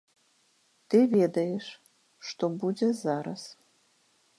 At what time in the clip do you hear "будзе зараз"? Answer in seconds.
2.65-3.41